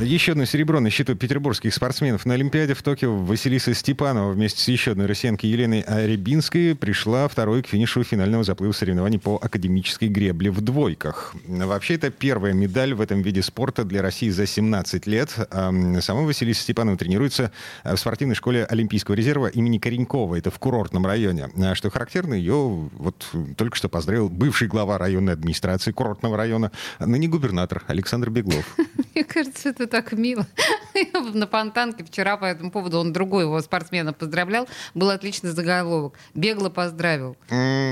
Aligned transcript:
Еще 0.00 0.32
одно 0.32 0.46
серебро 0.46 0.80
на 0.80 0.88
счету 0.88 1.14
петербургских 1.14 1.74
спортсменов 1.74 2.24
на 2.24 2.32
Олимпиаде 2.32 2.72
в 2.72 2.82
Токио 2.82 3.14
Василиса 3.14 3.74
Степанова 3.74 4.32
вместе 4.32 4.62
с 4.62 4.68
еще 4.68 4.92
одной 4.92 5.04
россиянкой 5.04 5.50
Еленой 5.50 5.84
Рябинской 5.86 6.74
пришла 6.74 7.28
второй 7.28 7.62
к 7.62 7.66
финишу 7.66 8.02
финального 8.02 8.42
заплыва 8.42 8.72
соревнований 8.72 9.18
по 9.18 9.36
академической 9.36 10.08
гребле 10.08 10.50
в 10.50 10.62
двойках. 10.62 11.34
Вообще, 11.46 11.96
это 11.96 12.10
первая 12.10 12.54
медаль 12.54 12.94
в 12.94 13.02
этом 13.02 13.20
виде 13.20 13.42
спорта 13.42 13.84
для 13.84 14.00
России 14.00 14.30
за 14.30 14.46
17 14.46 15.06
лет. 15.06 15.36
Сама 15.50 16.22
Василиса 16.22 16.62
Степанова 16.62 16.96
тренируется 16.96 17.52
в 17.84 17.96
спортивной 17.96 18.36
школе 18.36 18.64
Олимпийского 18.64 19.14
резерва 19.14 19.48
имени 19.48 19.76
Коренькова. 19.76 20.36
Это 20.36 20.50
в 20.50 20.58
курортном 20.58 21.04
районе. 21.04 21.50
А 21.58 21.74
что 21.74 21.90
характерно, 21.90 22.32
ее 22.32 22.54
вот 22.54 23.26
только 23.58 23.76
что 23.76 23.90
поздравил 23.90 24.30
бывший 24.30 24.66
глава 24.66 24.96
районной 24.96 25.34
администрации 25.34 25.92
курортного 25.92 26.38
района, 26.38 26.72
ныне 26.98 27.28
губернатор 27.28 27.82
Александр 27.86 28.30
Беглов. 28.30 28.64
Мне 29.20 29.26
кажется, 29.26 29.68
это 29.68 29.86
так 29.86 30.12
мило. 30.12 30.46
На 31.34 31.46
Фонтанке 31.46 32.04
вчера 32.04 32.38
по 32.38 32.46
этому 32.46 32.70
поводу 32.70 33.00
он 33.00 33.12
другой 33.12 33.42
его 33.42 33.60
спортсмена 33.60 34.14
поздравлял. 34.14 34.66
Был 34.94 35.10
отличный 35.10 35.50
заголовок. 35.50 36.14
Бегло 36.32 36.70
поздравил. 36.70 37.36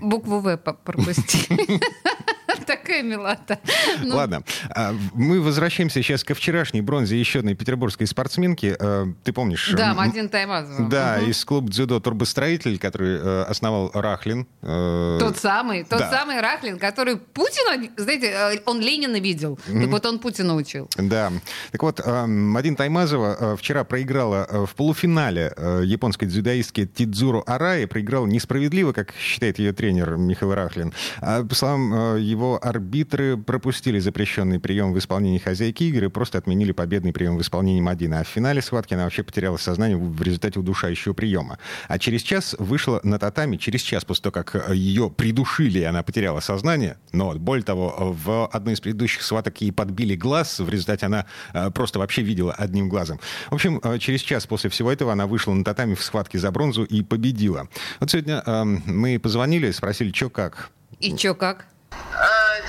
Букву 0.00 0.38
В 0.40 0.56
пропусти. 0.56 1.46
Такая 2.80 3.02
милота. 3.02 3.58
Ну... 4.02 4.16
Ладно. 4.16 4.42
А, 4.70 4.94
мы 5.14 5.40
возвращаемся 5.40 6.02
сейчас 6.02 6.24
ко 6.24 6.34
вчерашней 6.34 6.80
бронзе 6.80 7.18
еще 7.18 7.40
одной 7.40 7.54
петербургской 7.54 8.06
спортсменки. 8.06 8.74
А, 8.78 9.06
ты 9.24 9.32
помнишь? 9.32 9.72
Да, 9.76 9.94
Мадин 9.94 10.28
Таймазова. 10.28 10.88
Да, 10.88 11.18
угу. 11.20 11.30
из 11.30 11.44
клуба 11.44 11.70
дзюдо 11.70 12.00
«Турбостроитель», 12.00 12.78
который 12.78 13.18
э, 13.18 13.42
основал 13.42 13.90
Рахлин. 13.92 14.46
Э, 14.62 15.18
тот 15.20 15.38
самый, 15.38 15.84
тот 15.84 15.98
да. 15.98 16.10
самый 16.10 16.40
Рахлин, 16.40 16.78
который 16.78 17.16
Путина, 17.16 17.90
знаете, 17.96 18.26
э, 18.28 18.58
он 18.64 18.80
Ленина 18.80 19.20
видел. 19.20 19.58
Угу. 19.68 19.80
Так 19.80 19.90
вот 19.90 20.06
он 20.06 20.18
Путина 20.18 20.54
учил. 20.54 20.88
Да. 20.96 21.32
Так 21.72 21.82
вот, 21.82 22.00
Мадин 22.06 22.76
Таймазова 22.76 23.56
вчера 23.56 23.84
проиграла 23.84 24.66
в 24.66 24.74
полуфинале 24.74 25.52
японской 25.84 26.26
дзюдоистки 26.26 26.86
Тидзуру 26.86 27.42
Араи. 27.46 27.84
Проиграла 27.84 28.26
несправедливо, 28.26 28.92
как 28.92 29.12
считает 29.14 29.58
ее 29.58 29.72
тренер 29.72 30.16
Михаил 30.16 30.54
Рахлин. 30.54 30.94
А, 31.20 31.44
по 31.44 31.54
словам 31.54 32.16
его 32.16 32.58
арбитры 32.70 33.36
пропустили 33.36 33.98
запрещенный 33.98 34.60
прием 34.60 34.92
в 34.92 34.98
исполнении 34.98 35.38
хозяйки 35.38 35.84
игры 35.84 36.06
и 36.06 36.08
просто 36.08 36.38
отменили 36.38 36.72
победный 36.72 37.12
прием 37.12 37.36
в 37.36 37.42
исполнении 37.42 37.80
Мадины. 37.80 38.14
А 38.14 38.24
в 38.24 38.28
финале 38.28 38.62
схватки 38.62 38.94
она 38.94 39.04
вообще 39.04 39.22
потеряла 39.22 39.56
сознание 39.56 39.96
в 39.98 40.22
результате 40.22 40.58
удушающего 40.58 41.12
приема. 41.12 41.58
А 41.88 41.98
через 41.98 42.22
час 42.22 42.54
вышла 42.58 43.00
на 43.02 43.18
татами, 43.18 43.56
через 43.56 43.82
час 43.82 44.04
после 44.04 44.30
того, 44.30 44.32
как 44.32 44.70
ее 44.70 45.10
придушили, 45.10 45.82
она 45.82 46.02
потеряла 46.02 46.40
сознание. 46.40 46.96
Но, 47.12 47.34
более 47.34 47.64
того, 47.64 47.94
в 47.98 48.46
одной 48.46 48.74
из 48.74 48.80
предыдущих 48.80 49.22
схваток 49.22 49.60
ей 49.60 49.72
подбили 49.72 50.14
глаз, 50.14 50.60
в 50.60 50.68
результате 50.68 51.06
она 51.06 51.26
э, 51.52 51.70
просто 51.70 51.98
вообще 51.98 52.22
видела 52.22 52.52
одним 52.52 52.88
глазом. 52.88 53.18
В 53.50 53.54
общем, 53.54 53.80
э, 53.82 53.98
через 53.98 54.20
час 54.20 54.46
после 54.46 54.70
всего 54.70 54.92
этого 54.92 55.12
она 55.12 55.26
вышла 55.26 55.52
на 55.52 55.64
татами 55.64 55.94
в 55.94 56.02
схватке 56.02 56.38
за 56.38 56.50
бронзу 56.52 56.84
и 56.84 57.02
победила. 57.02 57.68
Вот 57.98 58.10
сегодня 58.10 58.42
э, 58.46 58.64
мы 58.64 59.18
позвонили, 59.18 59.70
спросили, 59.72 60.12
что 60.12 60.30
как. 60.30 60.70
И 61.00 61.16
что 61.16 61.34
как? 61.34 61.66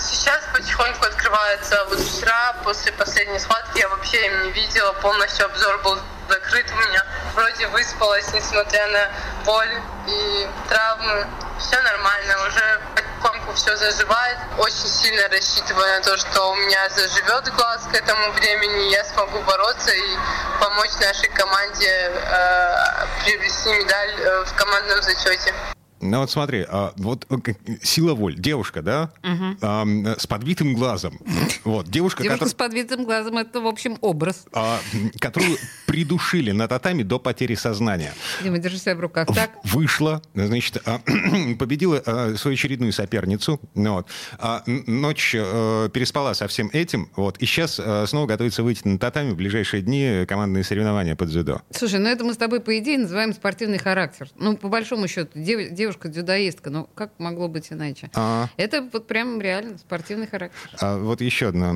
Сейчас 0.00 0.40
потихоньку 0.52 1.04
открывается. 1.04 1.84
Вот 1.90 2.00
вчера, 2.00 2.54
после 2.64 2.90
последней 2.92 3.38
схватки, 3.38 3.78
я 3.78 3.88
вообще 3.88 4.26
им 4.26 4.44
не 4.44 4.52
видела. 4.52 4.92
Полностью 4.94 5.44
обзор 5.44 5.78
был 5.82 5.98
закрыт 6.28 6.66
у 6.72 6.88
меня. 6.88 7.04
Вроде 7.34 7.66
выспалась, 7.68 8.32
несмотря 8.32 8.86
на 8.88 9.10
боль 9.44 9.80
и 10.06 10.48
травмы. 10.68 11.26
Все 11.58 11.78
нормально, 11.82 12.34
уже 12.46 12.80
потихоньку 12.94 13.52
все 13.52 13.76
заживает. 13.76 14.38
Очень 14.58 14.88
сильно 14.88 15.28
рассчитываю 15.28 15.86
на 15.86 16.00
то, 16.00 16.16
что 16.16 16.50
у 16.50 16.54
меня 16.54 16.88
заживет 16.88 17.52
глаз 17.54 17.86
к 17.92 17.94
этому 17.94 18.32
времени, 18.32 18.90
я 18.90 19.04
смогу 19.04 19.40
бороться 19.40 19.90
и 19.92 20.16
помочь 20.58 20.92
нашей 21.00 21.28
команде 21.28 21.88
э, 21.88 23.06
приобрести 23.24 23.68
медаль 23.74 24.14
э, 24.20 24.44
в 24.44 24.54
командном 24.54 25.02
зачете. 25.02 25.54
Ну 26.00 26.20
вот 26.20 26.30
смотри, 26.30 26.64
а, 26.68 26.92
вот 26.96 27.26
э, 27.30 27.52
сила 27.82 28.14
воль, 28.14 28.34
девушка, 28.36 28.82
да, 28.82 29.12
угу. 29.22 29.56
а, 29.60 29.86
с 30.18 30.26
подбитым 30.26 30.74
глазом. 30.74 31.18
Вот, 31.64 31.88
девушка, 31.88 32.22
девушка 32.22 32.38
который... 32.38 32.48
с 32.48 32.54
подбитым 32.54 33.04
глазом 33.04 33.36
это, 33.36 33.60
в 33.60 33.66
общем, 33.66 33.98
образ. 34.00 34.46
А, 34.52 34.80
которую 35.18 35.58
придушили 35.86 36.52
на 36.52 36.68
татами 36.68 37.02
до 37.02 37.18
потери 37.18 37.54
сознания. 37.54 38.14
Дима, 38.42 38.58
держи 38.58 38.78
себя 38.78 38.94
в 38.94 39.00
руках. 39.00 39.28
Так. 39.34 39.50
Вышла, 39.64 40.22
значит, 40.34 40.80
а, 40.86 41.00
победила 41.58 42.02
а, 42.06 42.34
свою 42.36 42.54
очередную 42.54 42.92
соперницу. 42.92 43.60
Ну 43.74 43.94
вот. 43.94 44.06
А, 44.38 44.62
ночь 44.66 45.34
а, 45.36 45.88
переспала 45.90 46.32
со 46.34 46.48
всем 46.48 46.70
этим. 46.72 47.10
Вот, 47.16 47.38
и 47.38 47.46
сейчас 47.46 47.78
а, 47.78 48.06
снова 48.06 48.26
готовится 48.26 48.62
выйти 48.62 48.86
на 48.86 48.98
татами 48.98 49.32
в 49.32 49.36
ближайшие 49.36 49.82
дни 49.82 50.24
командные 50.26 50.64
соревнования 50.64 51.16
под 51.16 51.28
дзюдо. 51.28 51.60
Слушай, 51.72 51.98
ну 51.98 52.08
это 52.08 52.24
мы 52.24 52.34
с 52.34 52.36
тобой, 52.36 52.60
по 52.60 52.78
идее, 52.78 52.98
называем 52.98 53.34
спортивный 53.34 53.78
характер. 53.78 54.28
Ну, 54.38 54.56
по 54.56 54.68
большому 54.68 55.08
счету, 55.08 55.30
девушка 55.34 55.89
девушка-дзюдоистка, 55.90 56.70
ну 56.70 56.88
как 56.94 57.10
могло 57.18 57.48
быть 57.48 57.72
иначе? 57.72 58.10
А... 58.14 58.48
Это 58.56 58.88
вот 58.92 59.06
прям 59.06 59.40
реально 59.40 59.78
спортивный 59.78 60.28
характер. 60.28 60.58
А 60.80 60.96
вот 60.96 61.20
еще 61.20 61.48
одно, 61.48 61.70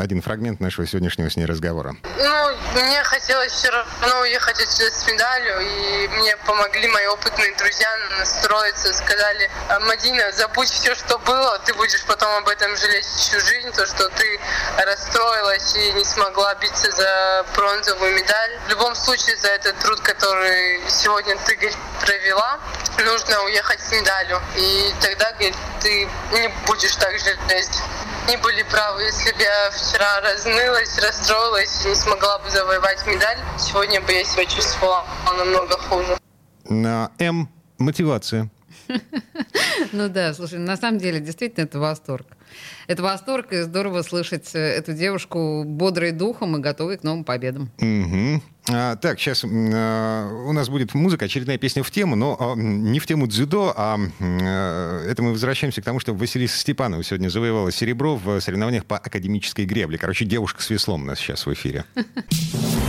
один 0.00 0.22
фрагмент 0.22 0.60
нашего 0.60 0.86
сегодняшнего 0.86 1.28
с 1.28 1.36
ней 1.36 1.44
разговора. 1.44 1.94
Ну, 2.02 2.50
мне 2.74 3.02
хотелось 3.04 3.52
все 3.52 3.70
равно 3.70 4.20
уехать 4.22 4.60
отсюда 4.60 4.90
с 4.90 5.06
медалью, 5.06 5.60
и 5.60 6.08
мне 6.18 6.36
помогли 6.46 6.88
мои 6.88 7.06
опытные 7.06 7.54
друзья 7.56 7.88
настроиться, 8.18 8.92
сказали, 8.94 9.50
«А, 9.68 9.80
Мадина, 9.80 10.32
забудь 10.32 10.68
все, 10.68 10.94
что 10.94 11.18
было, 11.18 11.58
ты 11.66 11.74
будешь 11.74 12.04
потом 12.06 12.28
об 12.36 12.48
этом 12.48 12.76
жалеть 12.76 13.04
всю 13.04 13.38
жизнь, 13.40 13.70
то, 13.72 13.86
что 13.86 14.08
ты 14.10 14.40
расстроилась 14.84 15.74
и 15.76 15.92
не 15.92 16.04
смогла 16.04 16.54
биться 16.54 16.90
за 16.92 17.46
бронзовую 17.54 18.14
медаль. 18.14 18.58
В 18.66 18.70
любом 18.70 18.94
случае, 18.94 19.36
за 19.36 19.48
этот 19.48 19.78
труд, 19.78 20.00
который 20.00 20.80
сегодня 20.88 21.36
ты 21.44 21.56
провела, 22.00 22.60
нужно 23.04 23.42
уехать 23.50 23.80
с 23.80 23.92
медалью. 23.92 24.38
И 24.56 24.92
тогда, 25.00 25.30
говорит, 25.32 25.54
ты 25.80 26.08
не 26.32 26.48
будешь 26.66 26.94
так 26.96 27.18
же 27.18 27.36
лезть. 27.50 27.82
Не 28.28 28.36
были 28.36 28.62
правы, 28.64 29.02
если 29.02 29.32
бы 29.32 29.42
я 29.42 29.70
вчера 29.70 30.20
разнылась, 30.20 30.98
расстроилась 30.98 31.84
и 31.84 31.88
не 31.88 31.94
смогла 31.94 32.38
бы 32.38 32.50
завоевать 32.50 33.04
медаль, 33.06 33.38
сегодня 33.58 34.00
бы 34.00 34.12
я 34.12 34.24
себя 34.24 34.44
чувствовала 34.46 35.04
намного 35.24 35.76
хуже. 35.78 36.18
На 36.68 37.10
М 37.18 37.48
мотивация. 37.78 38.50
Ну 39.92 40.08
да, 40.08 40.34
слушай, 40.34 40.58
на 40.58 40.76
самом 40.76 40.98
деле, 40.98 41.20
действительно, 41.20 41.64
это 41.64 41.78
восторг. 41.78 42.26
Это 42.86 43.02
восторг, 43.02 43.52
и 43.52 43.62
здорово 43.62 44.02
слышать 44.02 44.54
э, 44.54 44.58
эту 44.58 44.92
девушку 44.92 45.64
бодрой 45.64 46.12
духом 46.12 46.56
и 46.56 46.60
готовой 46.60 46.98
к 46.98 47.02
новым 47.02 47.24
победам. 47.24 47.70
Угу. 47.78 48.42
А, 48.72 48.96
так, 48.96 49.18
сейчас 49.18 49.44
а, 49.44 50.44
у 50.46 50.52
нас 50.52 50.68
будет 50.68 50.94
музыка, 50.94 51.24
очередная 51.24 51.58
песня 51.58 51.82
в 51.82 51.90
тему, 51.90 52.16
но 52.16 52.36
а, 52.38 52.54
не 52.56 52.98
в 52.98 53.06
тему 53.06 53.26
дзюдо, 53.26 53.72
а, 53.76 53.98
это 55.06 55.22
мы 55.22 55.32
возвращаемся 55.32 55.82
к 55.82 55.84
тому, 55.84 56.00
что 56.00 56.14
Василиса 56.14 56.58
Степанова 56.58 57.02
сегодня 57.02 57.28
завоевала 57.28 57.72
серебро 57.72 58.16
в 58.16 58.40
соревнованиях 58.40 58.84
по 58.84 58.96
академической 58.96 59.64
гребле. 59.64 59.98
Короче, 59.98 60.24
девушка 60.24 60.62
с 60.62 60.70
веслом 60.70 61.02
у 61.02 61.06
нас 61.06 61.18
сейчас 61.18 61.46
в 61.46 61.52
эфире. 61.52 61.84